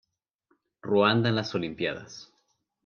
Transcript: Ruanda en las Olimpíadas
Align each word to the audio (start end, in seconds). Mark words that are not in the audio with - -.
Ruanda 0.81 1.29
en 1.29 1.35
las 1.35 1.53
Olimpíadas 1.53 2.33